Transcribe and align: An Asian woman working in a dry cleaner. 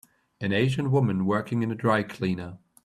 An 0.39 0.51
Asian 0.51 0.89
woman 0.89 1.27
working 1.27 1.61
in 1.61 1.69
a 1.69 1.75
dry 1.75 2.01
cleaner. 2.01 2.57